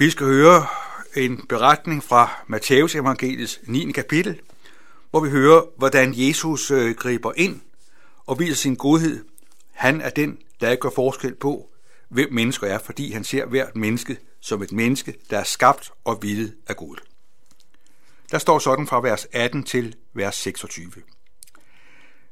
Vi 0.00 0.10
skal 0.10 0.26
høre 0.26 0.66
en 1.16 1.46
beretning 1.48 2.04
fra 2.04 2.44
Matthæus 2.46 2.94
evangeliets 2.94 3.60
9. 3.66 3.92
kapitel, 3.92 4.40
hvor 5.10 5.20
vi 5.20 5.30
hører, 5.30 5.62
hvordan 5.76 6.14
Jesus 6.16 6.70
øh, 6.70 6.94
griber 6.94 7.32
ind 7.36 7.60
og 8.26 8.38
viser 8.38 8.54
sin 8.54 8.74
godhed. 8.74 9.24
Han 9.72 10.00
er 10.00 10.10
den, 10.10 10.38
der 10.60 10.70
ikke 10.70 10.80
gør 10.80 10.90
forskel 10.90 11.34
på, 11.34 11.70
hvem 12.08 12.32
mennesker 12.32 12.66
er, 12.66 12.78
fordi 12.78 13.12
han 13.12 13.24
ser 13.24 13.46
hvert 13.46 13.76
menneske 13.76 14.16
som 14.40 14.62
et 14.62 14.72
menneske, 14.72 15.14
der 15.30 15.38
er 15.38 15.44
skabt 15.44 15.90
og 16.04 16.18
villet 16.22 16.54
af 16.66 16.76
Gud. 16.76 16.96
Der 18.30 18.38
står 18.38 18.58
sådan 18.58 18.86
fra 18.86 19.00
vers 19.00 19.26
18 19.32 19.62
til 19.62 19.96
vers 20.14 20.36
26. 20.36 20.92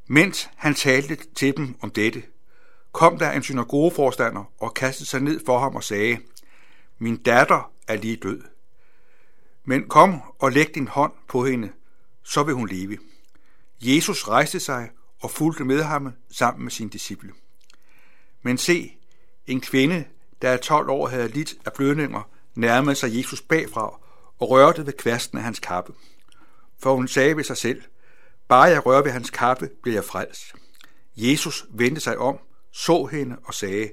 Mens 0.07 0.51
han 0.57 0.75
talte 0.75 1.19
til 1.35 1.57
dem 1.57 1.75
om 1.81 1.91
dette, 1.91 2.23
kom 2.93 3.19
der 3.19 3.31
en 3.31 3.43
synagogeforstander 3.43 4.45
og 4.59 4.75
kastede 4.75 5.09
sig 5.09 5.21
ned 5.21 5.41
for 5.47 5.59
ham 5.59 5.77
og 5.77 5.85
sagde, 5.85 6.19
min 6.99 7.17
datter 7.17 7.73
er 7.89 7.97
lige 7.97 8.17
død. 8.17 8.43
Men 9.65 9.89
kom 9.89 10.23
og 10.39 10.53
læg 10.53 10.75
din 10.75 10.89
hånd 10.89 11.13
på 11.29 11.45
hende, 11.45 11.73
så 12.25 12.43
vil 12.43 12.55
hun 12.55 12.69
leve. 12.69 12.99
Jesus 13.81 14.29
rejste 14.29 14.61
sig 14.61 14.91
og 15.21 15.31
fulgte 15.31 15.65
med 15.65 15.83
ham 15.83 16.13
sammen 16.31 16.63
med 16.63 16.71
sine 16.71 16.91
disciple. 16.91 17.33
Men 18.43 18.59
se, 18.59 18.97
en 19.47 19.61
kvinde, 19.61 20.05
der 20.43 20.49
er 20.49 20.57
12 20.57 20.91
år 20.91 21.09
havde 21.09 21.29
lidt 21.29 21.55
af 21.65 21.73
blødninger, 21.73 22.31
nærmede 22.55 22.97
sig 22.97 23.19
Jesus 23.19 23.43
bagfra 23.43 24.01
og 24.39 24.51
rørte 24.51 24.87
ved 24.87 24.93
kvasten 24.93 25.39
af 25.39 25.45
hans 25.45 25.59
kappe. 25.59 25.93
For 26.83 26.95
hun 26.95 27.09
sagde 27.09 27.37
ved 27.37 27.45
sig 27.45 27.57
selv, 27.57 27.83
bare 28.49 28.63
jeg 28.63 28.87
rører 28.87 29.03
ved 29.03 29.11
hans 29.11 29.31
kappe, 29.31 29.71
bliver 29.83 29.97
jeg 29.97 30.05
frelst. 30.05 30.55
Jesus 31.17 31.67
vendte 31.71 32.01
sig 32.01 32.19
om, 32.19 32.39
så 32.73 33.05
hende 33.05 33.37
og 33.45 33.55
sagde, 33.55 33.91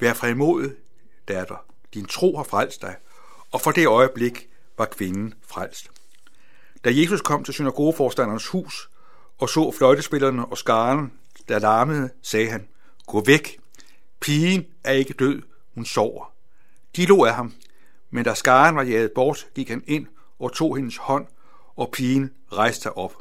Vær 0.00 0.14
frimodig, 0.14 0.72
datter, 1.28 1.64
din 1.94 2.06
tro 2.06 2.36
har 2.36 2.44
frelst 2.44 2.82
dig. 2.82 2.96
Og 3.50 3.60
for 3.60 3.70
det 3.70 3.86
øjeblik 3.86 4.48
var 4.78 4.84
kvinden 4.86 5.34
frelst. 5.46 5.90
Da 6.84 6.90
Jesus 6.92 7.20
kom 7.20 7.44
til 7.44 7.54
synagogeforstanderens 7.54 8.46
hus 8.46 8.90
og 9.38 9.48
så 9.48 9.72
fløjtespillerne 9.78 10.46
og 10.46 10.58
skaren, 10.58 11.12
der 11.48 11.58
larmede, 11.58 12.10
sagde 12.22 12.50
han, 12.50 12.68
Gå 13.06 13.24
væk, 13.24 13.58
pigen 14.20 14.66
er 14.84 14.92
ikke 14.92 15.14
død, 15.14 15.42
hun 15.74 15.84
sover. 15.84 16.32
De 16.96 17.06
lå 17.06 17.24
af 17.24 17.34
ham, 17.34 17.54
men 18.10 18.24
da 18.24 18.34
skaren 18.34 18.76
var 18.76 18.82
jaget 18.82 19.12
bort, 19.12 19.46
gik 19.54 19.68
han 19.68 19.84
ind 19.86 20.06
og 20.38 20.52
tog 20.52 20.76
hendes 20.76 20.96
hånd, 20.96 21.26
og 21.76 21.90
pigen 21.92 22.30
rejste 22.52 22.82
sig 22.82 22.96
op. 22.96 23.14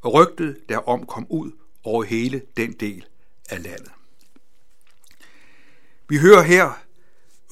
Og 0.00 0.14
rygtet 0.14 0.56
derom 0.68 1.06
kom 1.06 1.26
ud 1.30 1.50
over 1.84 2.02
hele 2.02 2.42
den 2.56 2.72
del 2.72 3.04
af 3.50 3.62
landet. 3.62 3.90
Vi 6.08 6.18
hører 6.18 6.42
her, 6.42 6.82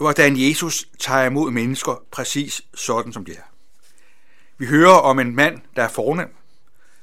hvordan 0.01 0.37
Jesus 0.37 0.89
tager 0.99 1.25
imod 1.25 1.51
mennesker 1.51 2.03
præcis 2.11 2.63
sådan 2.75 3.13
som 3.13 3.25
de 3.25 3.33
er. 3.33 3.43
Vi 4.59 4.67
hører 4.67 4.95
om 4.95 5.19
en 5.19 5.35
mand, 5.35 5.61
der 5.77 5.83
er 5.83 5.89
fornem. 5.89 6.29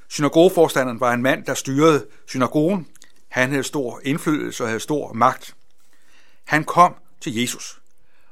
Synagogeforstanderen 0.08 1.00
var 1.00 1.14
en 1.14 1.22
mand, 1.22 1.46
der 1.46 1.54
styrede 1.54 2.06
synagogen. 2.28 2.88
Han 3.28 3.50
havde 3.50 3.64
stor 3.64 4.02
indflydelse 4.04 4.64
og 4.64 4.70
havde 4.70 4.80
stor 4.80 5.14
magt. 5.14 5.56
Han 6.44 6.64
kom 6.64 6.96
til 7.22 7.36
Jesus. 7.36 7.80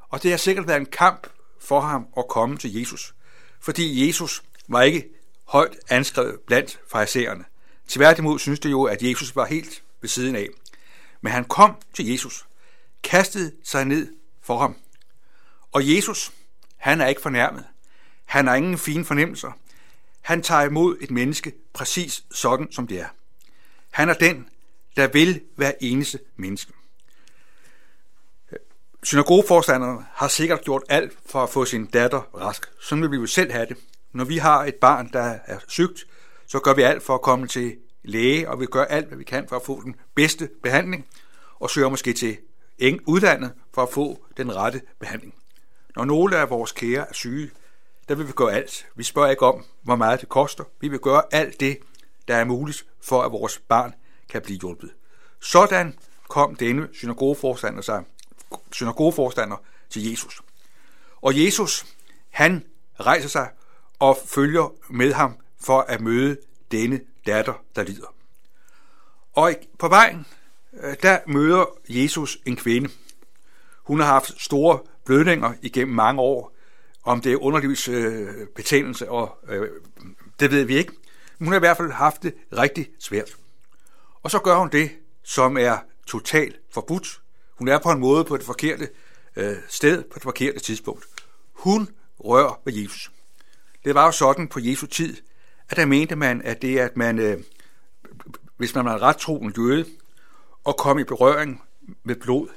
Og 0.09 0.23
det 0.23 0.31
har 0.31 0.38
sikkert 0.38 0.67
været 0.67 0.79
en 0.79 0.85
kamp 0.85 1.27
for 1.61 1.79
ham 1.79 2.07
at 2.17 2.27
komme 2.27 2.57
til 2.57 2.73
Jesus. 2.73 3.16
Fordi 3.59 4.07
Jesus 4.07 4.44
var 4.67 4.81
ikke 4.81 5.09
højt 5.44 5.77
anskrevet 5.89 6.39
blandt 6.47 6.79
farisæerne. 6.91 7.45
Tværtimod 7.88 8.39
synes 8.39 8.59
det 8.59 8.72
jo, 8.72 8.83
at 8.83 9.02
Jesus 9.02 9.35
var 9.35 9.45
helt 9.45 9.83
ved 10.02 10.09
siden 10.09 10.35
af. 10.35 10.47
Men 11.22 11.31
han 11.31 11.45
kom 11.45 11.75
til 11.94 12.07
Jesus, 12.07 12.45
kastede 13.03 13.52
sig 13.63 13.85
ned 13.85 14.07
for 14.45 14.57
ham. 14.57 14.75
Og 15.71 15.95
Jesus, 15.95 16.31
han 16.77 17.01
er 17.01 17.07
ikke 17.07 17.21
fornærmet. 17.21 17.65
Han 18.25 18.47
har 18.47 18.55
ingen 18.55 18.77
fine 18.77 19.05
fornemmelser. 19.05 19.51
Han 20.21 20.41
tager 20.41 20.61
imod 20.61 20.97
et 21.01 21.11
menneske 21.11 21.53
præcis 21.73 22.23
sådan, 22.31 22.71
som 22.71 22.88
det 22.88 22.99
er. 22.99 23.07
Han 23.91 24.09
er 24.09 24.13
den, 24.13 24.50
der 24.95 25.07
vil 25.07 25.41
være 25.57 25.83
eneste 25.83 26.19
menneske. 26.35 26.73
Synagogeforstanderne 29.03 30.06
har 30.13 30.28
sikkert 30.28 30.62
gjort 30.62 30.83
alt 30.89 31.13
for 31.25 31.44
at 31.44 31.50
få 31.50 31.66
sin 31.66 31.85
datter 31.85 32.22
rask. 32.35 32.66
Sådan 32.81 33.01
vil 33.01 33.12
vi 33.12 33.16
jo 33.16 33.25
selv 33.25 33.51
have 33.51 33.66
det. 33.66 33.77
Når 34.12 34.23
vi 34.23 34.38
har 34.38 34.66
et 34.66 34.75
barn, 34.75 35.09
der 35.13 35.39
er 35.45 35.59
sygt, 35.67 36.07
så 36.47 36.59
gør 36.59 36.73
vi 36.73 36.81
alt 36.81 37.03
for 37.03 37.16
at 37.16 37.22
komme 37.22 37.47
til 37.47 37.77
læge, 38.03 38.50
og 38.50 38.59
vi 38.59 38.66
gør 38.66 38.85
alt, 38.85 39.07
hvad 39.07 39.17
vi 39.17 39.23
kan 39.23 39.47
for 39.50 39.56
at 39.56 39.66
få 39.66 39.81
den 39.81 39.95
bedste 40.16 40.50
behandling, 40.63 41.07
og 41.59 41.69
søger 41.69 41.89
måske 41.89 42.13
til 42.13 42.38
udlandet 43.06 43.53
for 43.74 43.84
at 43.84 43.90
få 43.90 44.25
den 44.38 44.56
rette 44.56 44.81
behandling. 45.00 45.34
Når 45.96 46.06
nogle 46.06 46.38
af 46.38 46.50
vores 46.50 46.72
kære 46.72 47.09
er 47.09 47.13
syge, 47.13 47.52
der 48.09 48.16
vil 48.16 48.28
vi 48.28 48.31
gøre 48.31 48.53
alt. 48.53 48.88
Vi 48.96 49.03
spørger 49.03 49.30
ikke 49.30 49.46
om, 49.46 49.66
hvor 49.81 49.96
meget 49.96 50.22
det 50.22 50.30
koster. 50.30 50.63
Vi 50.80 50.88
vil 50.88 51.00
gøre 51.00 51.24
alt 51.31 51.59
det, 51.59 51.78
der 52.28 52.36
er 52.36 52.46
muligt 52.46 52.86
for, 53.02 53.22
at 53.22 53.31
vores 53.31 53.59
barn 53.68 53.94
kan 54.30 54.41
blive 54.41 54.59
hjulpet. 54.59 54.91
Sådan 55.40 55.97
kom 56.30 56.56
denne 56.56 56.90
synagogeforstander, 56.94 57.81
sig, 57.81 58.03
synagogeforstander 58.72 59.57
til 59.90 60.09
Jesus. 60.09 60.42
Og 61.22 61.44
Jesus, 61.44 61.86
han 62.30 62.66
rejser 63.00 63.30
sig 63.30 63.50
og 64.00 64.18
følger 64.25 64.74
med 64.90 65.13
ham 65.13 65.38
for 65.62 65.81
at 65.81 66.02
møde 66.02 66.38
denne 66.72 67.00
datter, 67.25 67.53
der 67.75 67.84
lider. 67.84 68.16
Og 69.34 69.56
på 69.80 69.88
vejen, 69.88 70.25
Øh, 70.84 70.96
der 71.02 71.19
møder 71.28 71.66
Jesus 71.90 72.38
en 72.46 72.56
kvinde. 72.56 72.90
Hun 73.84 74.00
har 74.00 74.08
haft 74.08 74.41
store 74.41 74.80
blødninger 75.06 75.53
igennem 75.62 75.96
mange 75.96 76.22
år. 76.22 76.56
Om 77.03 77.22
det 77.22 77.31
er 77.31 77.44
underlivsbetændelse, 77.44 79.06
øh, 79.06 79.12
og 79.12 79.38
øh, 79.47 79.69
det 80.40 80.52
ved 80.52 80.63
vi 80.63 80.78
ikke. 80.78 80.94
Men 81.38 81.46
hun 81.46 81.53
har 81.53 81.59
i 81.59 81.59
hvert 81.59 81.78
fald 81.78 81.91
haft 81.91 82.24
det 82.24 82.34
rigtig 82.58 82.88
svært. 83.00 83.36
Og 84.24 84.31
så 84.31 84.40
gør 84.40 84.56
hun 84.56 84.69
det, 84.69 84.91
som 85.24 85.58
er 85.58 85.78
totalt 86.08 86.59
forbudt. 86.72 87.22
Hun 87.56 87.68
er 87.68 87.80
på 87.80 87.92
en 87.92 88.00
måde 88.00 88.24
på 88.24 88.38
det 88.38 88.46
forkerte 88.46 88.90
øh, 89.36 89.56
sted, 89.68 90.03
på 90.03 90.12
det 90.13 90.24
forkerte 90.24 90.59
tidspunkt. 90.59 91.06
Hun 91.53 91.90
rører 92.19 92.62
ved 92.66 92.74
Jesus. 92.74 93.12
Det 93.86 93.96
var 93.96 94.06
jo 94.06 94.12
sådan 94.12 94.47
på 94.47 94.59
Jesu 94.59 94.88
tid, 94.88 95.18
at 95.69 95.78
der 95.78 95.86
mente 95.86 96.16
man, 96.16 96.42
at 96.42 96.62
det 96.62 96.80
at 96.80 96.97
man, 96.97 97.19
øh, 97.19 97.38
hvis 98.57 98.75
man 98.75 98.86
var 98.86 99.02
ret 99.02 99.18
troen 99.18 99.53
jøde, 99.57 99.86
og 100.65 100.77
kom 100.77 100.99
i 100.99 101.03
berøring 101.03 101.63
med 102.03 102.15
blod, 102.15 102.47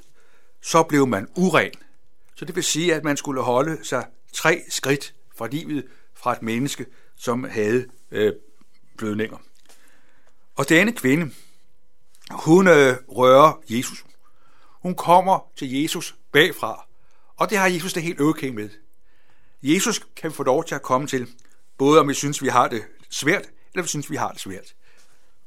så 0.60 0.82
blev 0.82 1.06
man 1.06 1.28
uren. 1.36 1.72
Så 2.34 2.44
det 2.44 2.56
vil 2.56 2.64
sige, 2.64 2.94
at 2.94 3.04
man 3.04 3.16
skulle 3.16 3.42
holde 3.42 3.84
sig 3.84 4.06
tre 4.32 4.64
skridt 4.69 5.14
fra 5.36 5.46
livet 5.46 5.86
fra 6.14 6.32
et 6.32 6.42
menneske, 6.42 6.86
som 7.16 7.44
havde 7.44 7.86
øh, 8.10 8.32
blødninger. 8.96 9.38
Og 10.56 10.69
denne 10.69 10.92
kvinde, 10.92 11.34
hun 12.30 12.69
øh, 12.69 12.96
rører 13.08 13.60
Jesus. 13.69 14.04
Hun 14.82 14.94
kommer 14.94 15.50
til 15.56 15.82
Jesus 15.82 16.16
bagfra, 16.32 16.86
og 17.36 17.50
det 17.50 17.58
har 17.58 17.66
Jesus 17.66 17.92
det 17.92 18.02
helt 18.02 18.20
okay 18.20 18.48
med. 18.48 18.69
Jesus 19.62 20.06
kan 20.16 20.32
få 20.32 20.42
lov 20.42 20.64
til 20.64 20.75
at 20.75 20.82
komme 20.82 21.06
til, 21.06 21.28
både 21.78 22.00
om 22.00 22.08
vi 22.08 22.14
synes, 22.14 22.42
vi 22.42 22.48
har 22.48 22.69
det 22.69 22.82
svært, 23.10 23.44
eller 23.72 23.82
vi 23.82 23.88
synes, 23.88 24.10
vi 24.10 24.16
har 24.16 24.32
det 24.32 24.40
svært. 24.40 24.75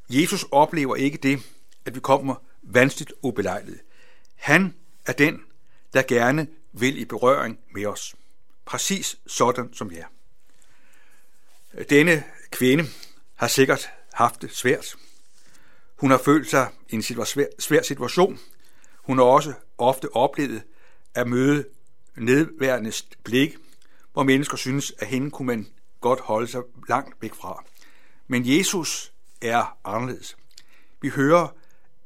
Jesus 0.09 0.45
oplever 0.51 0.95
ikke 0.95 1.17
det, 1.17 1.39
at 1.85 1.95
vi 1.95 1.99
kommer 1.99 2.35
vanskeligt 2.61 3.13
ubelejlet. 3.21 3.79
Han 4.35 4.75
er 5.05 5.13
den, 5.13 5.43
der 5.93 6.01
gerne 6.01 6.47
vil 6.71 6.97
i 6.97 7.05
berøring 7.05 7.59
med 7.73 7.85
os. 7.85 8.15
Præcis 8.65 9.15
sådan 9.27 9.73
som 9.73 9.91
jeg. 9.91 10.05
Denne 11.89 12.23
kvinde 12.51 12.83
har 13.35 13.47
sikkert 13.47 13.89
haft 14.13 14.41
det 14.41 14.51
svært. 14.51 14.95
Hun 15.95 16.11
har 16.11 16.17
følt 16.17 16.49
sig 16.49 16.69
i 16.89 16.95
en 16.95 17.03
svær 17.59 17.81
situation. 17.83 18.39
Hun 18.95 19.17
har 19.17 19.25
også 19.25 19.53
ofte 19.77 20.15
oplevet 20.15 20.63
at 21.15 21.27
møde 21.27 21.65
nedværende 22.15 22.91
blik, 23.23 23.55
hvor 24.13 24.23
mennesker 24.23 24.57
synes, 24.57 24.93
at 24.99 25.07
hende 25.07 25.31
kunne 25.31 25.45
man 25.45 25.67
godt 26.01 26.19
holde 26.19 26.47
sig 26.47 26.61
langt 26.89 27.21
væk 27.21 27.33
fra. 27.33 27.63
Men 28.27 28.43
Jesus 28.45 29.13
er 29.41 29.77
anderledes. 29.85 30.37
Vi 31.01 31.09
hører, 31.09 31.55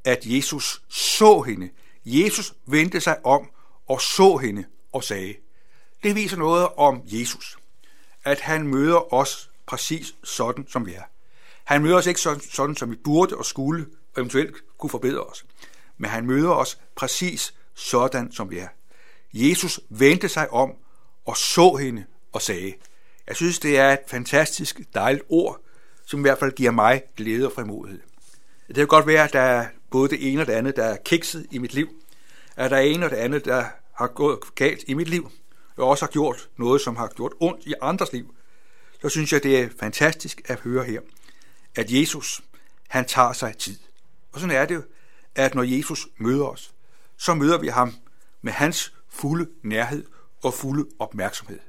at 0.06 0.26
Jesus 0.26 0.82
så 0.90 1.42
hende. 1.42 1.70
Jesus 2.06 2.54
vendte 2.66 3.02
sig 3.02 3.26
om 3.26 3.50
og 3.88 4.02
så 4.02 4.38
hende 4.38 4.66
og 4.92 5.04
sagde, 5.04 5.36
det 6.04 6.16
viser 6.16 6.38
noget 6.38 6.68
om 6.78 7.02
Jesus, 7.06 7.58
at 8.24 8.40
han 8.40 8.68
møder 8.68 9.14
os 9.14 9.50
præcis 9.66 10.16
sådan, 10.24 10.68
som 10.70 10.86
vi 10.86 10.94
er. 10.94 11.04
Han 11.64 11.82
møder 11.82 11.98
os 11.98 12.06
ikke 12.06 12.22
sådan, 12.22 12.42
sådan 12.42 12.76
som 12.76 12.92
vi 12.92 12.96
burde 12.96 13.38
og 13.38 13.46
skulle, 13.46 13.86
og 14.16 14.22
eventuelt 14.22 14.56
kunne 14.78 14.90
forbedre 14.90 15.24
os. 15.24 15.46
Men 15.98 16.10
han 16.10 16.26
møder 16.26 16.52
os 16.52 16.80
præcis 16.96 17.54
sådan, 17.74 18.32
som 18.32 18.50
vi 18.52 18.58
er. 18.58 18.68
Jesus 19.34 19.80
vendte 19.90 20.30
sig 20.30 20.50
om 20.50 20.74
og 21.26 21.38
så 21.38 21.76
hende 21.76 22.06
og 22.32 22.42
sagde. 22.42 22.74
Jeg 23.28 23.36
synes, 23.36 23.60
det 23.60 23.78
er 23.78 23.94
et 23.94 24.00
fantastisk 24.08 24.82
dejligt 24.94 25.26
ord, 25.30 25.60
som 26.06 26.20
i 26.20 26.22
hvert 26.22 26.40
fald 26.40 26.52
giver 26.52 26.72
mig 26.72 27.02
glæde 27.16 27.46
og 27.46 27.52
frimodighed. 27.52 28.02
Det 28.68 28.76
kan 28.76 28.88
godt 28.88 29.08
være, 29.08 29.24
at 29.24 29.34
der 29.34 29.40
er 29.40 29.68
både 29.96 30.10
det 30.10 30.32
ene 30.32 30.42
og 30.42 30.48
det 30.48 30.54
andet, 30.54 30.76
der 30.76 30.84
er 30.84 30.98
kikset 31.06 31.48
i 31.52 31.58
mit 31.58 31.74
liv. 31.74 31.90
At 32.56 32.72
der 32.72 32.78
er 32.78 32.82
en 32.82 33.04
og 33.04 33.10
det 33.10 33.16
andet, 33.16 33.46
der 33.46 33.66
har 33.94 34.08
gået 34.08 34.40
galt 34.56 34.84
i 34.88 34.94
mit 34.94 35.10
liv. 35.10 35.32
og 35.78 35.88
også 35.88 36.06
har 36.06 36.12
gjort 36.12 36.50
noget, 36.58 36.82
som 36.82 36.96
har 36.96 37.08
gjort 37.08 37.34
ondt 37.40 37.66
i 37.66 37.74
andres 37.82 38.14
liv, 38.14 38.36
så 39.02 39.10
synes 39.10 39.34
jeg, 39.34 39.44
det 39.44 39.60
er 39.60 39.70
fantastisk 39.80 40.42
at 40.46 40.60
høre 40.60 40.84
her, 40.84 41.02
at 41.76 41.92
Jesus, 41.92 42.42
han 42.88 43.06
tager 43.06 43.34
sig 43.34 43.58
tid. 43.58 43.78
Og 44.32 44.40
sådan 44.40 44.56
er 44.56 44.66
det 44.66 44.76
jo, 44.76 44.82
at 45.36 45.56
når 45.56 45.64
Jesus 45.64 46.08
møder 46.18 46.46
os, 46.46 46.74
så 47.18 47.34
møder 47.34 47.58
vi 47.58 47.68
ham 47.68 47.94
med 48.42 48.54
hans 48.54 48.94
fulde 49.10 49.50
nærhed 49.64 50.06
og 50.44 50.54
fulde 50.54 50.86
opmærksomhed. 51.00 51.60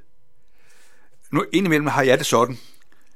Nu 1.31 1.45
indimellem 1.53 1.87
har 1.87 2.03
jeg 2.03 2.17
det 2.17 2.25
sådan, 2.25 2.57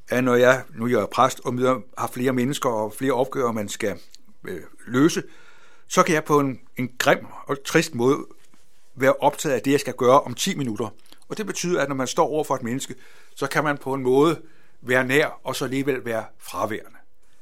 at 0.09 0.23
når 0.23 0.35
jeg, 0.35 0.63
nu 0.75 0.87
jeg 0.87 0.99
er 1.01 1.05
præst 1.05 1.41
og 1.45 1.53
møder, 1.53 1.79
har 1.97 2.07
flere 2.07 2.33
mennesker 2.33 2.69
og 2.69 2.93
flere 2.93 3.13
opgaver, 3.13 3.51
man 3.51 3.69
skal 3.69 3.99
øh, 4.47 4.61
løse, 4.87 5.23
så 5.87 6.03
kan 6.03 6.15
jeg 6.15 6.23
på 6.23 6.39
en, 6.39 6.59
en 6.77 6.91
grim 6.97 7.25
og 7.45 7.63
trist 7.63 7.95
måde 7.95 8.25
være 8.95 9.13
optaget 9.13 9.55
af 9.55 9.61
det, 9.61 9.71
jeg 9.71 9.79
skal 9.79 9.93
gøre 9.93 10.21
om 10.21 10.33
10 10.33 10.55
minutter. 10.55 10.89
Og 11.29 11.37
det 11.37 11.45
betyder, 11.45 11.81
at 11.81 11.87
når 11.87 11.95
man 11.95 12.07
står 12.07 12.27
over 12.27 12.43
for 12.43 12.55
et 12.55 12.63
menneske, 12.63 12.95
så 13.35 13.47
kan 13.47 13.63
man 13.63 13.77
på 13.77 13.93
en 13.93 14.03
måde 14.03 14.41
være 14.81 15.05
nær 15.05 15.39
og 15.43 15.55
så 15.55 15.65
alligevel 15.65 16.05
være 16.05 16.25
fraværende. 16.37 16.97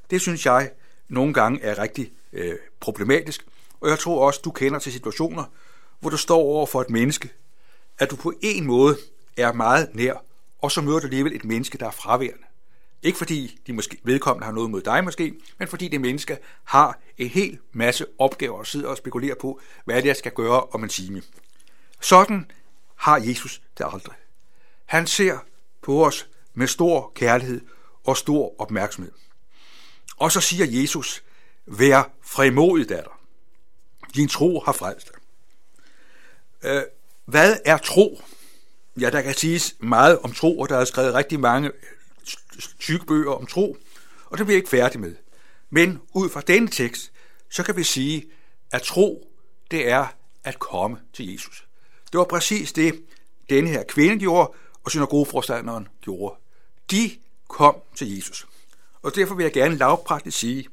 Det 0.09 0.21
synes 0.21 0.45
jeg 0.45 0.71
nogle 1.07 1.33
gange 1.33 1.61
er 1.61 1.79
rigtig 1.79 2.11
øh, 2.33 2.55
problematisk, 2.79 3.45
og 3.81 3.89
jeg 3.89 3.99
tror 3.99 4.25
også, 4.25 4.41
du 4.43 4.51
kender 4.51 4.79
til 4.79 4.91
situationer, 4.91 5.43
hvor 5.99 6.09
du 6.09 6.17
står 6.17 6.37
over 6.37 6.65
for 6.65 6.81
et 6.81 6.89
menneske, 6.89 7.29
at 7.99 8.11
du 8.11 8.15
på 8.15 8.33
en 8.41 8.65
måde 8.65 8.97
er 9.37 9.53
meget 9.53 9.89
nær, 9.93 10.23
og 10.61 10.71
så 10.71 10.81
møder 10.81 10.99
du 10.99 11.05
alligevel 11.05 11.35
et 11.35 11.45
menneske, 11.45 11.77
der 11.77 11.87
er 11.87 11.91
fraværende. 11.91 12.43
Ikke 13.03 13.17
fordi 13.17 13.59
de 13.67 13.73
måske 13.73 13.97
vedkommende 14.03 14.45
har 14.45 14.51
noget 14.51 14.69
mod 14.69 14.81
dig 14.81 15.03
måske, 15.03 15.33
men 15.57 15.67
fordi 15.67 15.87
det 15.87 16.01
menneske 16.01 16.37
har 16.63 16.99
en 17.17 17.27
hel 17.27 17.59
masse 17.71 18.05
opgaver 18.17 18.57
og 18.57 18.67
sidder 18.67 18.87
og 18.87 18.97
spekulerer 18.97 19.35
på, 19.35 19.59
hvad 19.85 19.95
det 19.95 20.03
er, 20.03 20.09
jeg 20.09 20.15
skal 20.15 20.31
gøre 20.31 20.63
om 20.63 20.83
en 20.83 20.89
time. 20.89 21.21
Sådan 22.01 22.51
har 22.95 23.17
Jesus 23.17 23.61
det 23.77 23.85
aldrig. 23.93 24.15
Han 24.85 25.07
ser 25.07 25.37
på 25.81 26.05
os 26.05 26.27
med 26.53 26.67
stor 26.67 27.11
kærlighed 27.15 27.61
og 28.03 28.17
stor 28.17 28.61
opmærksomhed. 28.61 29.11
Og 30.17 30.31
så 30.31 30.41
siger 30.41 30.81
Jesus, 30.81 31.23
vær 31.65 32.11
frimodig, 32.21 32.89
datter. 32.89 33.19
Din 34.15 34.27
tro 34.27 34.59
har 34.59 34.71
frelst 34.71 35.11
dig. 35.11 35.15
Øh, 36.71 36.83
hvad 37.25 37.57
er 37.65 37.77
tro? 37.77 38.21
Ja, 38.99 39.09
der 39.09 39.21
kan 39.21 39.33
siges 39.33 39.75
meget 39.79 40.19
om 40.19 40.33
tro, 40.33 40.59
og 40.59 40.69
der 40.69 40.77
er 40.77 40.85
skrevet 40.85 41.13
rigtig 41.13 41.39
mange 41.39 41.71
tykke 42.79 43.05
bøger 43.05 43.31
om 43.31 43.45
tro, 43.45 43.77
og 44.25 44.37
det 44.37 44.45
bliver 44.45 44.57
ikke 44.57 44.69
færdig 44.69 44.99
med. 44.99 45.15
Men 45.69 46.01
ud 46.13 46.29
fra 46.29 46.41
denne 46.41 46.67
tekst, 46.67 47.11
så 47.49 47.63
kan 47.63 47.77
vi 47.77 47.83
sige, 47.83 48.25
at 48.71 48.81
tro, 48.81 49.31
det 49.71 49.89
er 49.89 50.07
at 50.43 50.59
komme 50.59 50.97
til 51.13 51.31
Jesus. 51.31 51.67
Det 52.11 52.17
var 52.17 52.23
præcis 52.25 52.73
det, 52.73 53.03
denne 53.49 53.69
her 53.69 53.83
kvinde 53.83 54.19
gjorde, 54.19 54.51
og 54.83 54.91
synagogeforstanderen 54.91 55.87
gjorde. 56.01 56.35
De 56.91 57.11
kom 57.47 57.75
til 57.95 58.15
Jesus. 58.15 58.47
Og 59.01 59.15
derfor 59.15 59.35
vil 59.35 59.43
jeg 59.43 59.53
gerne 59.53 59.75
lavpraktisk 59.75 60.37
sige, 60.37 60.67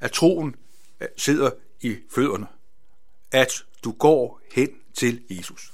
at 0.00 0.12
troen 0.12 0.56
øh, 1.00 1.08
sidder 1.16 1.50
i 1.80 1.96
fødderne. 2.14 2.46
At 3.32 3.64
du 3.84 3.92
går 3.92 4.40
hen 4.52 4.68
til 4.94 5.22
Jesus. 5.30 5.72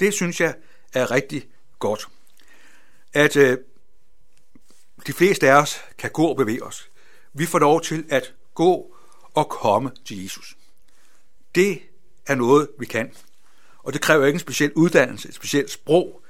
Det 0.00 0.14
synes 0.14 0.40
jeg 0.40 0.54
er 0.92 1.10
rigtig 1.10 1.48
godt. 1.78 2.08
At 3.12 3.36
øh, 3.36 3.58
de 5.06 5.12
fleste 5.12 5.50
af 5.50 5.54
os 5.54 5.80
kan 5.98 6.10
gå 6.10 6.26
og 6.26 6.36
bevæge 6.36 6.62
os. 6.62 6.90
Vi 7.32 7.46
får 7.46 7.58
lov 7.58 7.82
til 7.82 8.04
at 8.10 8.34
gå 8.54 8.96
og 9.34 9.48
komme 9.48 9.90
til 10.04 10.22
Jesus. 10.22 10.56
Det 11.54 11.82
er 12.26 12.34
noget, 12.34 12.68
vi 12.78 12.86
kan. 12.86 13.12
Og 13.78 13.92
det 13.92 14.00
kræver 14.00 14.26
ikke 14.26 14.36
en 14.36 14.40
speciel 14.40 14.72
uddannelse, 14.72 15.28
et 15.28 15.34
specielt 15.34 15.70
sprog, 15.70 16.22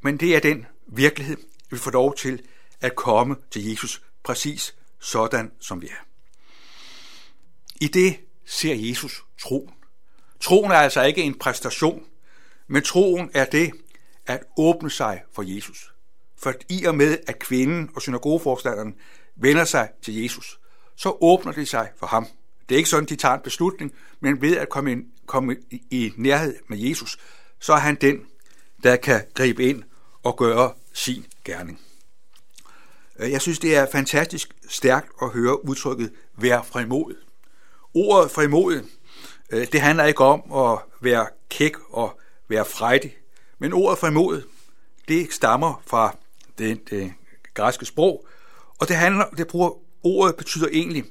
men 0.00 0.16
det 0.16 0.36
er 0.36 0.40
den 0.40 0.66
virkelighed, 0.86 1.36
vi 1.70 1.78
får 1.78 1.90
lov 1.90 2.16
til 2.16 2.42
at 2.80 2.96
komme 2.96 3.36
til 3.50 3.70
Jesus 3.70 4.02
præcis 4.22 4.74
sådan, 4.98 5.52
som 5.60 5.82
vi 5.82 5.86
er. 5.86 6.04
I 7.80 7.88
det 7.88 8.16
ser 8.46 8.74
Jesus 8.74 9.24
troen. 9.42 9.74
Troen 10.40 10.70
er 10.70 10.76
altså 10.76 11.02
ikke 11.02 11.22
en 11.22 11.38
præstation, 11.38 12.06
men 12.66 12.82
troen 12.82 13.30
er 13.34 13.44
det 13.44 13.72
at 14.26 14.42
åbne 14.56 14.90
sig 14.90 15.22
for 15.32 15.42
Jesus. 15.42 15.92
For 16.42 16.54
i 16.68 16.84
og 16.84 16.94
med, 16.94 17.18
at 17.26 17.38
kvinden 17.38 17.90
og 17.94 18.02
synagogeforstanderen 18.02 18.94
vender 19.36 19.64
sig 19.64 19.88
til 20.02 20.22
Jesus, 20.22 20.58
så 20.96 21.16
åbner 21.20 21.52
de 21.52 21.66
sig 21.66 21.90
for 21.96 22.06
ham. 22.06 22.26
Det 22.68 22.74
er 22.74 22.76
ikke 22.76 22.90
sådan, 22.90 23.08
de 23.08 23.16
tager 23.16 23.34
en 23.34 23.40
beslutning, 23.40 23.92
men 24.20 24.40
ved 24.42 24.56
at 24.56 24.68
komme, 24.68 24.92
ind, 24.92 25.04
komme 25.26 25.56
i 25.70 26.12
nærhed 26.16 26.56
med 26.68 26.78
Jesus, 26.78 27.18
så 27.60 27.72
er 27.72 27.78
han 27.78 27.94
den, 27.94 28.26
der 28.82 28.96
kan 28.96 29.24
gribe 29.34 29.64
ind 29.64 29.82
og 30.22 30.36
gøre 30.36 30.72
sin 30.92 31.26
gerning. 31.44 31.80
Øh, 33.18 33.30
jeg 33.30 33.40
synes, 33.40 33.58
det 33.58 33.76
er 33.76 33.86
fantastisk 33.92 34.54
stærkt 34.68 35.08
at 35.22 35.30
høre 35.30 35.64
udtrykket 35.64 36.12
være 36.36 36.64
frimodet. 36.64 37.18
Ordet 37.94 38.30
frimodet, 38.30 38.84
øh, 39.50 39.66
det 39.72 39.80
handler 39.80 40.04
ikke 40.04 40.24
om 40.24 40.52
at 40.52 40.78
være 41.00 41.26
kæk 41.50 41.72
og 41.90 42.20
være 42.48 42.64
frejdig, 42.64 43.16
men 43.58 43.72
ordet 43.72 43.98
frimodet, 43.98 44.46
det 45.08 45.32
stammer 45.32 45.82
fra 45.86 46.16
det, 46.58 46.90
det 46.90 47.12
græske 47.54 47.86
sprog, 47.86 48.26
og 48.78 48.88
det 48.88 48.96
handler, 48.96 49.24
det 49.30 49.48
bruger, 49.48 49.70
ordet 50.02 50.36
betyder 50.36 50.68
egentlig 50.72 51.04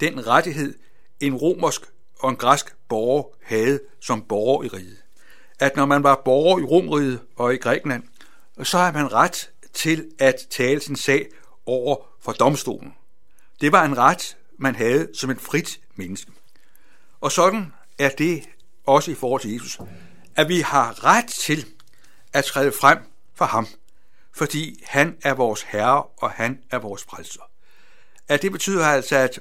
den 0.00 0.26
rettighed, 0.26 0.74
en 1.20 1.34
romersk 1.34 1.80
og 2.18 2.30
en 2.30 2.36
græsk 2.36 2.74
borger 2.88 3.24
havde 3.42 3.80
som 4.00 4.22
borger 4.22 4.64
i 4.64 4.68
riget. 4.68 5.02
At 5.58 5.76
når 5.76 5.86
man 5.86 6.02
var 6.02 6.22
borger 6.24 6.58
i 6.58 6.62
Romriget 6.62 7.20
og 7.36 7.54
i 7.54 7.56
Grækenland, 7.56 8.02
så 8.62 8.78
har 8.78 8.92
man 8.92 9.12
ret 9.12 9.50
til 9.72 10.10
at 10.18 10.46
tale 10.50 10.80
sin 10.80 10.96
sag 10.96 11.28
over 11.66 11.96
for 12.20 12.32
domstolen. 12.32 12.94
Det 13.60 13.72
var 13.72 13.84
en 13.84 13.98
ret, 13.98 14.36
man 14.58 14.74
havde 14.74 15.08
som 15.14 15.30
et 15.30 15.40
frit 15.40 15.80
menneske. 15.94 16.32
Og 17.20 17.32
sådan 17.32 17.72
er 17.98 18.08
det 18.08 18.42
også 18.86 19.10
i 19.10 19.14
forhold 19.14 19.40
til 19.40 19.52
Jesus, 19.52 19.78
at 20.36 20.48
vi 20.48 20.60
har 20.60 21.04
ret 21.04 21.26
til 21.26 21.66
at 22.32 22.44
træde 22.44 22.72
frem 22.80 22.98
for 23.34 23.44
ham, 23.44 23.66
fordi 24.36 24.82
han 24.86 25.16
er 25.22 25.34
vores 25.34 25.62
herre, 25.62 26.02
og 26.02 26.30
han 26.30 26.58
er 26.70 26.78
vores 26.78 27.04
frelser. 27.04 27.40
At 28.28 28.42
det 28.42 28.52
betyder 28.52 28.86
altså, 28.86 29.16
at 29.16 29.40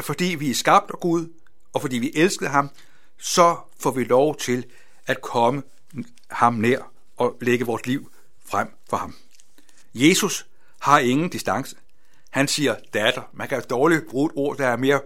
fordi 0.00 0.24
vi 0.24 0.50
er 0.50 0.54
skabt 0.54 0.90
af 0.90 1.00
Gud, 1.00 1.32
og 1.72 1.80
fordi 1.80 1.98
vi 1.98 2.12
elskede 2.14 2.50
ham, 2.50 2.70
så 3.18 3.56
får 3.80 3.90
vi 3.90 4.04
lov 4.04 4.36
til 4.36 4.64
at 5.06 5.20
komme 5.20 5.62
ham 6.30 6.54
nær 6.54 6.92
og 7.16 7.36
lægge 7.40 7.66
vores 7.66 7.86
liv 7.86 8.12
frem 8.46 8.68
for 8.90 8.96
ham. 8.96 9.14
Jesus 9.94 10.46
har 10.78 10.98
ingen 10.98 11.28
distance. 11.28 11.76
Han 12.30 12.48
siger 12.48 12.74
datter. 12.94 13.22
Man 13.32 13.48
kan 13.48 13.62
dårligt 13.70 14.08
bruge 14.08 14.26
et 14.26 14.32
ord, 14.36 14.56
der 14.56 14.66
er 14.66 14.76
mere 14.76 15.00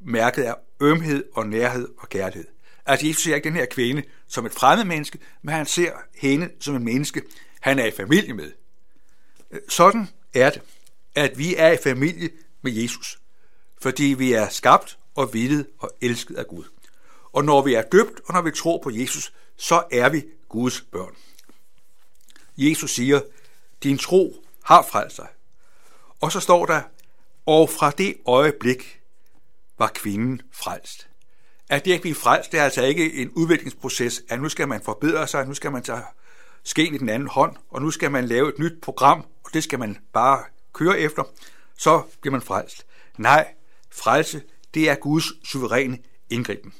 mærket 0.00 0.42
af 0.42 0.54
ømhed 0.80 1.24
og 1.34 1.46
nærhed 1.46 1.88
og 1.98 2.08
kærlighed. 2.08 2.46
Altså 2.86 3.06
Jesus 3.06 3.22
ser 3.22 3.34
ikke 3.34 3.48
den 3.48 3.56
her 3.56 3.66
kvinde 3.66 4.02
som 4.28 4.46
et 4.46 4.52
fremmed 4.52 4.84
menneske, 4.84 5.18
men 5.42 5.54
han 5.54 5.66
ser 5.66 5.92
hende 6.14 6.50
som 6.60 6.76
et 6.76 6.82
menneske, 6.82 7.22
han 7.60 7.78
er 7.78 7.84
i 7.84 7.90
familie 7.90 8.32
med. 8.32 8.52
Sådan 9.68 10.08
er 10.34 10.50
det, 10.50 10.62
at 11.14 11.38
vi 11.38 11.54
er 11.56 11.72
i 11.72 11.76
familie 11.82 12.30
med 12.62 12.72
Jesus, 12.72 13.18
fordi 13.78 14.04
vi 14.04 14.32
er 14.32 14.48
skabt 14.48 14.98
og 15.14 15.34
villet 15.34 15.66
og 15.78 15.90
elsket 16.00 16.36
af 16.36 16.46
Gud. 16.46 16.64
Og 17.32 17.44
når 17.44 17.62
vi 17.62 17.74
er 17.74 17.82
døbt, 17.82 18.20
og 18.26 18.34
når 18.34 18.42
vi 18.42 18.50
tror 18.50 18.82
på 18.82 18.90
Jesus, 18.90 19.32
så 19.56 19.84
er 19.92 20.08
vi 20.08 20.24
Guds 20.48 20.80
børn. 20.80 21.14
Jesus 22.56 22.90
siger, 22.90 23.20
din 23.82 23.98
tro 23.98 24.44
har 24.64 24.82
frelst 24.82 25.16
dig. 25.16 25.28
Og 26.20 26.32
så 26.32 26.40
står 26.40 26.66
der, 26.66 26.82
og 27.46 27.70
fra 27.70 27.90
det 27.90 28.16
øjeblik 28.26 29.00
var 29.78 29.88
kvinden 29.94 30.42
frelst. 30.52 31.08
At 31.68 31.84
det 31.84 31.94
at 31.94 32.00
blive 32.00 32.14
frelst, 32.14 32.52
det 32.52 32.60
er 32.60 32.64
altså 32.64 32.82
ikke 32.82 33.14
en 33.14 33.30
udviklingsproces, 33.30 34.22
at 34.28 34.40
nu 34.40 34.48
skal 34.48 34.68
man 34.68 34.82
forbedre 34.82 35.28
sig, 35.28 35.46
nu 35.46 35.54
skal 35.54 35.72
man 35.72 35.82
tage 35.82 36.02
skeen 36.66 36.94
i 36.94 36.98
den 36.98 37.08
anden 37.08 37.28
hånd, 37.28 37.56
og 37.70 37.82
nu 37.82 37.90
skal 37.90 38.10
man 38.10 38.26
lave 38.26 38.48
et 38.48 38.58
nyt 38.58 38.80
program, 38.82 39.24
og 39.44 39.54
det 39.54 39.64
skal 39.64 39.78
man 39.78 39.98
bare 40.12 40.44
køre 40.72 40.98
efter, 40.98 41.22
så 41.78 42.02
bliver 42.20 42.32
man 42.32 42.42
frelst. 42.42 42.86
Nej, 43.18 43.54
frelse, 43.90 44.42
det 44.74 44.88
er 44.88 44.94
Guds 44.94 45.48
suveræne 45.48 45.98
indgriben. 46.30 46.74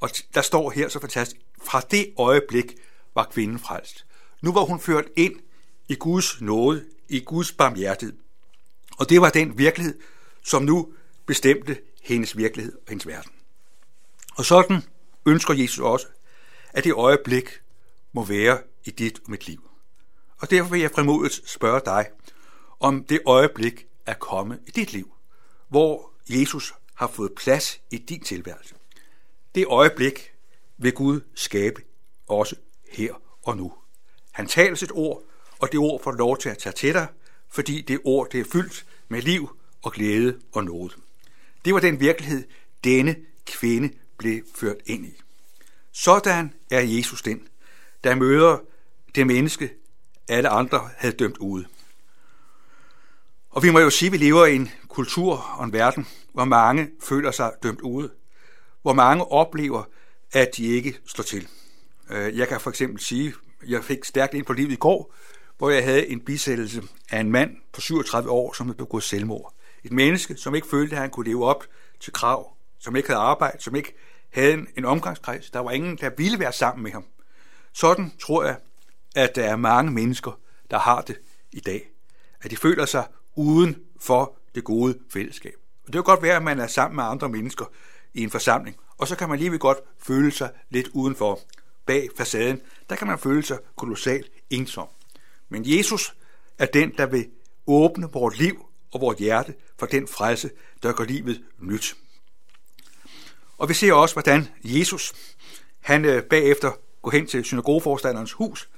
Og 0.00 0.10
der 0.34 0.42
står 0.42 0.70
her 0.70 0.88
så 0.88 1.00
fantastisk, 1.00 1.40
fra 1.62 1.80
det 1.80 2.14
øjeblik 2.18 2.74
var 3.14 3.24
kvinden 3.24 3.58
frelst. 3.58 4.06
Nu 4.42 4.52
var 4.52 4.60
hun 4.60 4.80
ført 4.80 5.04
ind 5.16 5.34
i 5.88 5.94
Guds 5.94 6.40
nåde, 6.40 6.84
i 7.08 7.20
Guds 7.20 7.52
barmhjertighed. 7.52 8.16
Og 8.98 9.08
det 9.08 9.20
var 9.20 9.30
den 9.30 9.58
virkelighed, 9.58 9.98
som 10.42 10.62
nu 10.62 10.92
bestemte 11.26 11.78
hendes 12.02 12.36
virkelighed 12.36 12.72
og 12.72 12.88
hendes 12.88 13.06
verden. 13.06 13.30
Og 14.36 14.44
sådan 14.44 14.82
ønsker 15.26 15.54
Jesus 15.54 15.78
også, 15.78 16.06
at 16.72 16.84
det 16.84 16.92
øjeblik 16.92 17.48
må 18.12 18.24
være 18.24 18.58
i 18.84 18.90
dit 18.90 19.18
og 19.24 19.30
mit 19.30 19.46
liv. 19.46 19.70
Og 20.36 20.50
derfor 20.50 20.70
vil 20.70 20.80
jeg 20.80 20.90
frimodigt 20.90 21.48
spørge 21.48 21.80
dig, 21.84 22.06
om 22.80 23.04
det 23.04 23.20
øjeblik 23.26 23.86
er 24.06 24.14
kommet 24.14 24.60
i 24.66 24.70
dit 24.70 24.92
liv, 24.92 25.14
hvor 25.68 26.12
Jesus 26.28 26.74
har 26.94 27.06
fået 27.06 27.32
plads 27.32 27.80
i 27.90 27.98
din 27.98 28.20
tilværelse. 28.20 28.74
Det 29.54 29.66
øjeblik 29.66 30.32
vil 30.78 30.92
Gud 30.92 31.20
skabe 31.34 31.82
også 32.28 32.56
her 32.92 33.14
og 33.42 33.56
nu. 33.56 33.72
Han 34.32 34.46
taler 34.46 34.76
sit 34.76 34.92
ord, 34.92 35.22
og 35.58 35.72
det 35.72 35.80
ord 35.80 36.02
får 36.02 36.12
lov 36.12 36.38
til 36.38 36.48
at 36.48 36.58
tage 36.58 36.72
til 36.72 36.94
dig, 36.94 37.06
fordi 37.48 37.80
det 37.80 38.00
ord 38.04 38.30
det 38.30 38.40
er 38.40 38.44
fyldt 38.52 38.86
med 39.08 39.22
liv 39.22 39.56
og 39.82 39.92
glæde 39.92 40.40
og 40.52 40.64
noget. 40.64 40.96
Det 41.64 41.74
var 41.74 41.80
den 41.80 42.00
virkelighed, 42.00 42.44
denne 42.84 43.16
kvinde 43.46 43.92
blev 44.18 44.42
ført 44.54 44.76
ind 44.86 45.06
i. 45.06 45.20
Sådan 45.92 46.54
er 46.70 46.80
Jesus 46.80 47.22
den, 47.22 47.48
der 48.04 48.14
møder 48.14 48.58
det 49.14 49.26
menneske, 49.26 49.70
alle 50.28 50.48
andre 50.48 50.90
havde 50.96 51.16
dømt 51.16 51.38
ude. 51.38 51.66
Og 53.50 53.62
vi 53.62 53.70
må 53.70 53.78
jo 53.78 53.90
sige, 53.90 54.06
at 54.06 54.12
vi 54.12 54.16
lever 54.16 54.46
i 54.46 54.56
en 54.56 54.70
kultur 54.88 55.36
og 55.58 55.64
en 55.64 55.72
verden, 55.72 56.06
hvor 56.32 56.44
mange 56.44 56.90
føler 57.02 57.30
sig 57.30 57.52
dømt 57.62 57.80
ude. 57.80 58.10
Hvor 58.82 58.92
mange 58.92 59.24
oplever, 59.24 59.84
at 60.32 60.50
de 60.56 60.66
ikke 60.66 60.98
slår 61.06 61.22
til. 61.22 61.48
Øh, 62.10 62.38
jeg 62.38 62.48
kan 62.48 62.60
for 62.60 62.70
eksempel 62.70 63.00
sige, 63.00 63.34
at 63.62 63.68
jeg 63.68 63.84
fik 63.84 64.04
stærkt 64.04 64.34
ind 64.34 64.46
på 64.46 64.52
livet 64.52 64.72
i 64.72 64.76
går, 64.76 65.14
hvor 65.58 65.70
jeg 65.70 65.84
havde 65.84 66.08
en 66.08 66.20
bisættelse 66.20 66.82
af 67.10 67.20
en 67.20 67.30
mand 67.30 67.56
på 67.72 67.80
37 67.80 68.30
år, 68.30 68.52
som 68.52 68.66
havde 68.66 68.76
begået 68.76 69.02
selvmord. 69.02 69.54
Et 69.84 69.92
menneske, 69.92 70.36
som 70.36 70.54
ikke 70.54 70.66
følte, 70.66 70.96
at 70.96 71.02
han 71.02 71.10
kunne 71.10 71.26
leve 71.26 71.44
op 71.44 71.64
til 72.00 72.12
krav, 72.12 72.56
som 72.78 72.96
ikke 72.96 73.08
havde 73.08 73.20
arbejde, 73.20 73.62
som 73.62 73.74
ikke 73.74 73.94
havde 74.30 74.66
en 74.76 74.84
omgangskreds. 74.84 75.50
Der 75.50 75.60
var 75.60 75.70
ingen, 75.70 75.96
der 75.96 76.10
ville 76.16 76.38
være 76.38 76.52
sammen 76.52 76.82
med 76.82 76.92
ham. 76.92 77.04
Sådan 77.72 78.12
tror 78.20 78.44
jeg, 78.44 78.56
at 79.14 79.34
der 79.34 79.44
er 79.44 79.56
mange 79.56 79.90
mennesker, 79.90 80.38
der 80.70 80.78
har 80.78 81.00
det 81.00 81.16
i 81.52 81.60
dag. 81.60 81.90
At 82.42 82.50
de 82.50 82.56
føler 82.56 82.86
sig 82.86 83.06
uden 83.34 83.76
for 84.00 84.38
det 84.54 84.64
gode 84.64 84.98
fællesskab. 85.10 85.54
Og 85.80 85.86
det 85.86 85.92
kan 85.92 86.02
godt 86.02 86.22
være, 86.22 86.36
at 86.36 86.42
man 86.42 86.60
er 86.60 86.66
sammen 86.66 86.96
med 86.96 87.04
andre 87.04 87.28
mennesker 87.28 87.64
i 88.14 88.22
en 88.22 88.30
forsamling, 88.30 88.76
og 88.98 89.08
så 89.08 89.16
kan 89.16 89.28
man 89.28 89.34
alligevel 89.34 89.58
godt 89.58 89.78
føle 89.98 90.30
sig 90.30 90.50
lidt 90.70 90.88
udenfor. 90.92 91.40
Bag 91.86 92.08
facaden, 92.16 92.60
der 92.90 92.96
kan 92.96 93.06
man 93.06 93.18
føle 93.18 93.42
sig 93.42 93.58
kolossalt 93.76 94.30
ensom. 94.50 94.88
Men 95.48 95.62
Jesus 95.66 96.14
er 96.58 96.66
den, 96.66 96.92
der 96.96 97.06
vil 97.06 97.28
åbne 97.66 98.08
vores 98.12 98.38
liv 98.38 98.66
og 98.92 99.00
vores 99.00 99.18
hjerte 99.18 99.54
for 99.78 99.86
den 99.86 100.08
frelse, 100.08 100.50
der 100.82 100.92
gør 100.92 101.04
livet 101.04 101.44
nyt. 101.58 101.96
Og 103.58 103.68
vi 103.68 103.74
ser 103.74 103.92
også, 103.92 104.14
hvordan 104.14 104.48
Jesus, 104.64 105.12
han 105.80 106.04
øh, 106.04 106.22
bagefter 106.22 106.72
går 107.02 107.10
hen 107.10 107.26
til 107.26 107.44
synagogeforstanderens 107.44 108.32
hus, 108.32 108.68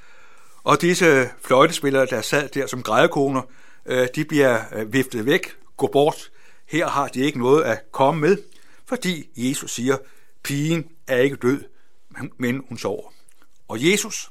og 0.67 0.81
disse 0.81 1.31
fløjtespillere, 1.43 2.07
der 2.07 2.21
sad 2.21 2.49
der 2.49 2.67
som 2.67 2.83
grædekoner, 2.83 3.43
øh, 3.87 4.09
de 4.15 4.25
bliver 4.25 4.61
øh, 4.75 4.93
viftet 4.93 5.27
væk, 5.27 5.57
gå 5.77 5.87
bort. 5.87 6.31
Her 6.67 6.89
har 6.89 7.09
de 7.09 7.21
ikke 7.21 7.39
noget 7.39 7.63
at 7.63 7.93
komme 7.93 8.21
med, 8.21 8.37
fordi 8.87 9.29
Jesus 9.37 9.75
siger, 9.75 9.97
pigen 10.43 10.85
er 11.07 11.17
ikke 11.17 11.37
død, 11.37 11.65
men 12.39 12.63
hun 12.69 12.79
sover. 12.79 13.13
Og 13.69 13.91
Jesus, 13.91 14.31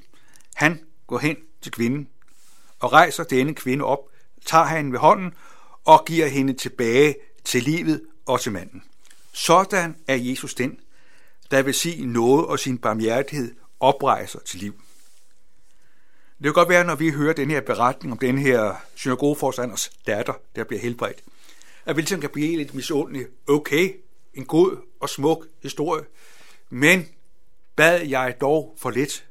han 0.55 0.79
går 1.07 1.17
hen 1.17 1.37
til 1.61 1.71
kvinden 1.71 2.07
og 2.79 2.93
rejser 2.93 3.23
denne 3.23 3.53
kvinde 3.53 3.85
op, 3.85 3.99
tager 4.45 4.65
hende 4.65 4.91
ved 4.91 4.99
hånden 4.99 5.33
og 5.85 6.05
giver 6.05 6.27
hende 6.27 6.53
tilbage 6.53 7.15
til 7.45 7.63
livet 7.63 8.01
og 8.25 8.41
til 8.41 8.51
manden. 8.51 8.83
Sådan 9.31 9.95
er 10.07 10.15
Jesus 10.15 10.53
den, 10.53 10.79
der 11.51 11.61
vil 11.61 11.73
sige 11.73 12.05
noget 12.05 12.45
og 12.45 12.59
sin 12.59 12.77
barmhjertighed 12.77 13.55
oprejser 13.79 14.39
til 14.39 14.59
liv. 14.59 14.75
Det 16.37 16.43
kan 16.43 16.53
godt 16.53 16.69
være, 16.69 16.83
når 16.83 16.95
vi 16.95 17.09
hører 17.09 17.33
den 17.33 17.49
her 17.49 17.61
beretning 17.61 18.11
om 18.11 18.17
den 18.17 18.37
her 18.37 18.75
synagogeforstanders 18.95 19.91
datter, 20.07 20.33
der 20.55 20.63
bliver 20.63 20.81
helbredt, 20.81 21.23
at 21.85 21.95
vi 21.95 22.01
ligesom 22.01 22.21
kan 22.21 22.29
blive 22.29 22.57
lidt 22.57 22.73
misundelige. 22.73 23.27
Okay, 23.47 23.93
en 24.33 24.45
god 24.45 24.77
og 24.99 25.09
smuk 25.09 25.47
historie, 25.63 26.03
men 26.69 27.07
bad 27.75 28.01
jeg 28.01 28.35
dog 28.41 28.75
for 28.77 28.89
lidt, 28.89 29.25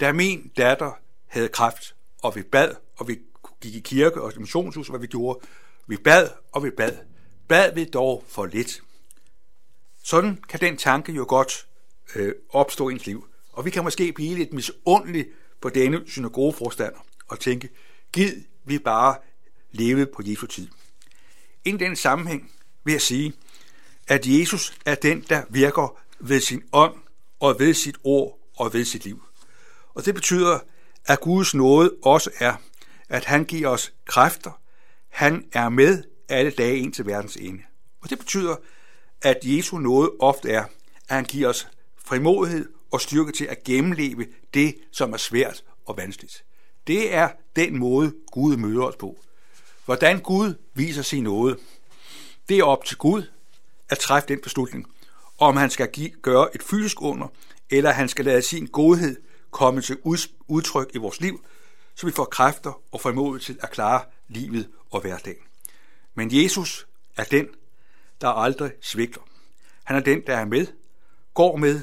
da 0.00 0.12
min 0.12 0.52
datter 0.56 0.92
havde 1.26 1.48
kræft, 1.48 1.94
og 2.22 2.36
vi 2.36 2.42
bad, 2.42 2.74
og 2.96 3.08
vi 3.08 3.18
gik 3.60 3.74
i 3.74 3.80
kirke 3.80 4.22
og 4.22 4.32
missionshus, 4.36 4.88
hvad 4.88 5.00
vi 5.00 5.06
gjorde. 5.06 5.40
Vi 5.86 5.96
bad, 5.96 6.28
og 6.52 6.64
vi 6.64 6.70
bad. 6.70 6.96
Bad 7.48 7.74
vi 7.74 7.84
dog 7.84 8.24
for 8.28 8.46
lidt. 8.46 8.82
Sådan 10.04 10.38
kan 10.48 10.60
den 10.60 10.76
tanke 10.76 11.12
jo 11.12 11.24
godt 11.28 11.66
øh, 12.14 12.34
opstå 12.50 12.88
i 12.88 12.92
ens 12.92 13.06
liv. 13.06 13.28
Og 13.52 13.64
vi 13.64 13.70
kan 13.70 13.84
måske 13.84 14.12
blive 14.12 14.38
lidt 14.38 14.52
misundelige 14.52 15.26
på 15.60 15.68
denne 15.68 16.00
synagogeforstander 16.06 16.98
og 17.28 17.40
tænke, 17.40 17.68
gid 18.12 18.42
vi 18.64 18.78
bare 18.78 19.16
leve 19.72 20.06
på 20.06 20.22
Jesu 20.24 20.46
tid. 20.46 20.68
I 21.64 21.70
den 21.70 21.96
sammenhæng 21.96 22.52
vil 22.84 22.92
jeg 22.92 23.00
sige, 23.00 23.32
at 24.08 24.26
Jesus 24.26 24.78
er 24.86 24.94
den, 24.94 25.24
der 25.28 25.42
virker 25.48 25.98
ved 26.20 26.40
sin 26.40 26.62
ånd 26.72 26.94
og 27.40 27.56
ved 27.58 27.74
sit 27.74 27.96
ord 28.04 28.38
og 28.56 28.72
ved 28.72 28.84
sit 28.84 29.04
liv. 29.04 29.22
Og 29.94 30.04
det 30.04 30.14
betyder, 30.14 30.58
at 31.06 31.20
Guds 31.20 31.54
nåde 31.54 31.94
også 32.02 32.30
er, 32.38 32.54
at 33.08 33.24
han 33.24 33.44
giver 33.44 33.68
os 33.68 33.92
kræfter. 34.04 34.60
Han 35.08 35.48
er 35.52 35.68
med 35.68 36.04
alle 36.28 36.50
dage 36.50 36.78
ind 36.78 36.92
til 36.92 37.06
verdens 37.06 37.36
ende. 37.36 37.62
Og 38.00 38.10
det 38.10 38.18
betyder, 38.18 38.56
at 39.22 39.38
Jesu 39.42 39.78
nåde 39.78 40.10
ofte 40.20 40.50
er, 40.50 40.64
at 41.08 41.14
han 41.14 41.24
giver 41.24 41.48
os 41.48 41.68
frimodighed 42.04 42.68
og 42.90 43.00
styrke 43.00 43.32
til 43.32 43.44
at 43.44 43.64
gennemleve 43.64 44.26
det, 44.54 44.74
som 44.92 45.12
er 45.12 45.16
svært 45.16 45.64
og 45.86 45.96
vanskeligt. 45.96 46.44
Det 46.86 47.14
er 47.14 47.28
den 47.56 47.78
måde, 47.78 48.14
Gud 48.32 48.56
møder 48.56 48.82
os 48.82 48.96
på. 48.96 49.18
Hvordan 49.84 50.20
Gud 50.20 50.54
viser 50.74 51.02
sin 51.02 51.22
nåde, 51.22 51.58
det 52.48 52.58
er 52.58 52.64
op 52.64 52.84
til 52.84 52.96
Gud 52.96 53.22
at 53.88 53.98
træffe 53.98 54.28
den 54.28 54.40
beslutning, 54.40 54.86
om 55.38 55.56
han 55.56 55.70
skal 55.70 55.90
give, 55.92 56.10
gøre 56.10 56.54
et 56.54 56.62
fysisk 56.62 57.02
under, 57.02 57.28
eller 57.70 57.90
han 57.90 58.08
skal 58.08 58.24
lade 58.24 58.42
sin 58.42 58.66
godhed 58.66 59.16
komme 59.50 59.80
til 59.80 59.98
udtryk 60.48 60.90
i 60.94 60.98
vores 60.98 61.20
liv, 61.20 61.44
så 61.94 62.06
vi 62.06 62.12
får 62.12 62.24
kræfter 62.24 62.80
og 62.92 63.00
formål 63.00 63.40
til 63.40 63.58
at 63.62 63.70
klare 63.70 64.04
livet 64.28 64.68
og 64.90 65.00
hverdagen. 65.00 65.42
Men 66.14 66.42
Jesus 66.42 66.86
er 67.16 67.24
den, 67.24 67.48
der 68.20 68.28
aldrig 68.28 68.72
svigter. 68.80 69.20
Han 69.84 69.96
er 69.96 70.00
den, 70.00 70.22
der 70.26 70.36
er 70.36 70.44
med, 70.44 70.66
går 71.34 71.56
med, 71.56 71.82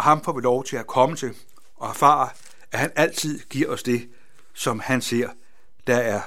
og 0.00 0.04
ham 0.04 0.24
får 0.24 0.32
vi 0.32 0.40
lov 0.40 0.64
til 0.64 0.76
at 0.76 0.86
komme 0.86 1.16
til 1.16 1.36
og 1.76 1.88
erfare, 1.88 2.28
at 2.72 2.78
han 2.78 2.92
altid 2.96 3.40
giver 3.40 3.68
os 3.68 3.82
det, 3.82 4.10
som 4.54 4.80
han 4.80 5.02
ser, 5.02 5.28
der 5.86 5.96
er 5.96 6.20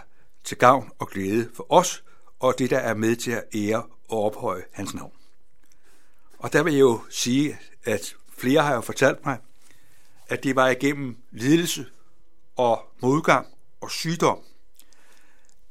til 0.43 0.57
gavn 0.57 0.91
og 0.99 1.09
glæde 1.09 1.49
for 1.55 1.65
os, 1.69 2.03
og 2.39 2.59
det, 2.59 2.69
der 2.69 2.77
er 2.77 2.93
med 2.93 3.15
til 3.15 3.31
at 3.31 3.43
ære 3.55 3.83
og 4.09 4.23
ophøje 4.23 4.63
hans 4.71 4.93
navn. 4.93 5.13
Og 6.39 6.53
der 6.53 6.63
vil 6.63 6.73
jeg 6.73 6.79
jo 6.79 7.01
sige, 7.09 7.59
at 7.83 8.15
flere 8.37 8.61
har 8.61 8.75
jo 8.75 8.81
fortalt 8.81 9.25
mig, 9.25 9.37
at 10.27 10.43
det 10.43 10.55
var 10.55 10.69
igennem 10.69 11.17
lidelse 11.31 11.85
og 12.55 12.93
modgang 12.99 13.47
og 13.81 13.91
sygdom, 13.91 14.39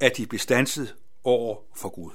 at 0.01 0.17
de 0.17 0.27
blev 0.27 0.39
stanset 0.39 0.95
over 1.25 1.57
for 1.75 1.89
Gud. 1.89 2.11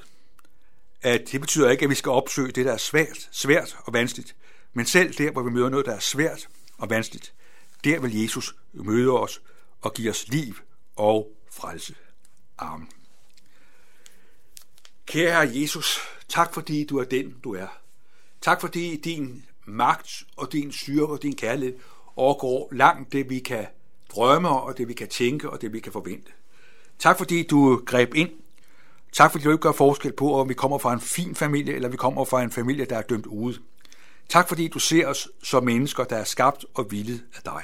At 1.02 1.22
det 1.32 1.42
betyder 1.42 1.70
ikke, 1.70 1.84
at 1.84 1.90
vi 1.90 1.96
skal 1.96 2.10
opsøge 2.10 2.52
det, 2.52 2.66
der 2.66 2.74
er 2.74 2.78
svært, 2.78 3.30
svært 3.32 3.78
og 3.84 3.94
vanskeligt, 3.94 4.36
men 4.78 4.86
selv 4.86 5.14
der, 5.14 5.32
hvor 5.32 5.42
vi 5.42 5.52
møder 5.52 5.70
noget, 5.70 5.86
der 5.86 5.96
er 5.96 6.00
svært 6.00 6.48
og 6.78 6.90
vanskeligt, 6.90 7.34
der 7.84 8.00
vil 8.00 8.22
Jesus 8.22 8.56
møde 8.74 9.12
os 9.12 9.42
og 9.82 9.94
give 9.94 10.10
os 10.10 10.28
liv 10.28 10.56
og 10.96 11.32
frelse. 11.52 11.96
Amen. 12.58 12.90
Kære 15.06 15.50
Jesus, 15.54 16.00
tak 16.28 16.54
fordi 16.54 16.86
du 16.86 16.98
er 16.98 17.04
den, 17.04 17.36
du 17.44 17.56
er. 17.56 17.68
Tak 18.42 18.62
fordi 18.62 18.98
din 18.98 19.46
magt 19.66 20.24
og 20.36 20.52
din 20.52 20.72
styrke 20.72 21.14
og 21.14 21.24
din 21.24 21.36
kærlighed 21.36 21.80
overgår 22.16 22.70
langt 22.72 23.14
det, 23.14 23.30
vi 23.30 23.40
kan 23.40 23.66
drømme 24.10 24.50
og 24.50 24.78
det, 24.78 24.88
vi 24.88 24.94
kan 24.94 25.10
tænke 25.10 25.50
og 25.50 25.62
det, 25.62 25.74
vi 25.74 25.80
kan 25.80 25.92
forvente. 25.92 26.32
Tak 27.00 27.18
fordi 27.18 27.48
du 27.48 27.82
greb 27.86 28.14
ind. 28.14 28.30
Tak 29.12 29.32
fordi 29.32 29.44
du 29.44 29.52
ikke 29.52 29.62
gør 29.62 29.72
forskel 29.72 30.14
på, 30.14 30.40
om 30.40 30.50
vi 30.50 30.54
kommer 30.54 30.78
fra 30.78 30.94
en 30.94 31.02
fin 31.02 31.36
familie, 31.36 31.74
eller 31.74 31.90
vi 31.90 31.98
kommer 31.98 32.26
fra 32.26 32.44
en 32.44 32.52
familie, 32.52 32.86
der 32.86 32.98
er 32.98 33.02
dømt 33.02 33.26
ude. 33.26 33.60
Tak 34.30 34.48
fordi 34.48 34.68
du 34.68 34.80
ser 34.80 35.08
os 35.08 35.30
som 35.44 35.64
mennesker, 35.64 36.04
der 36.04 36.16
er 36.16 36.24
skabt 36.24 36.66
og 36.74 36.92
villet 36.92 37.24
af 37.36 37.42
dig. 37.46 37.64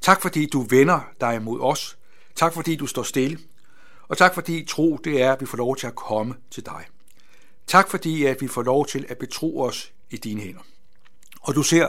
Tak 0.00 0.22
fordi 0.22 0.46
du 0.46 0.60
vender 0.60 1.00
dig 1.20 1.42
mod 1.42 1.60
os. 1.60 1.98
Tak 2.34 2.52
fordi 2.54 2.76
du 2.76 2.86
står 2.86 3.02
stille. 3.02 3.38
Og 4.08 4.18
tak 4.18 4.34
fordi 4.34 4.64
tro 4.64 4.96
det 5.04 5.22
er, 5.22 5.32
at 5.32 5.40
vi 5.40 5.46
får 5.46 5.56
lov 5.56 5.76
til 5.76 5.86
at 5.86 5.94
komme 5.94 6.34
til 6.50 6.66
dig. 6.66 6.84
Tak 7.66 7.90
fordi 7.90 8.24
at 8.24 8.40
vi 8.40 8.48
får 8.48 8.62
lov 8.62 8.86
til 8.86 9.06
at 9.08 9.18
betro 9.18 9.60
os 9.60 9.92
i 10.10 10.16
dine 10.16 10.40
hænder. 10.40 10.60
Og 11.40 11.54
du 11.54 11.62
ser, 11.62 11.88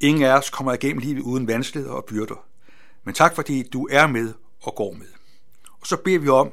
ingen 0.00 0.22
af 0.22 0.38
os 0.38 0.50
kommer 0.50 0.72
igennem 0.72 0.98
livet 0.98 1.20
uden 1.20 1.46
vanskeligheder 1.46 1.94
og 1.94 2.04
byrder. 2.04 2.44
Men 3.04 3.14
tak 3.14 3.34
fordi 3.34 3.62
du 3.62 3.88
er 3.90 4.06
med 4.06 4.34
og 4.62 4.74
går 4.74 4.92
med. 4.92 5.06
Og 5.80 5.86
så 5.86 5.96
beder 5.96 6.18
vi 6.18 6.28
om, 6.28 6.52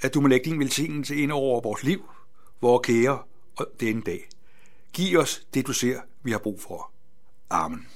at 0.00 0.14
du 0.14 0.20
må 0.20 0.28
lægge 0.28 0.50
din 0.50 0.58
velsignelse 0.58 1.16
ind 1.16 1.32
over 1.32 1.60
vores 1.60 1.82
liv, 1.82 2.10
vores 2.60 2.86
kære 2.86 3.18
og 3.56 3.66
denne 3.80 4.02
dag. 4.02 4.28
Giv 4.92 5.18
os 5.18 5.46
det, 5.54 5.66
du 5.66 5.72
ser, 5.72 6.00
vi 6.22 6.30
har 6.30 6.38
brug 6.38 6.60
for. 6.60 6.90
Amen. 7.50 7.86